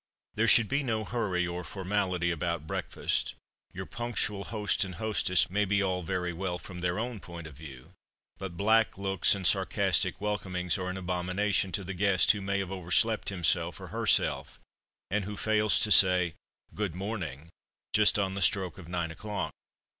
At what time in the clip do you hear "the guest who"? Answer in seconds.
11.83-12.41